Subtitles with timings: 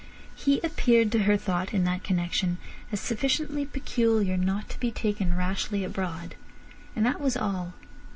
[0.35, 2.57] He appeared to her thought in that connection
[2.91, 6.33] as sufficiently "peculiar" not to be taken rashly abroad.
[6.95, 7.73] And that was all.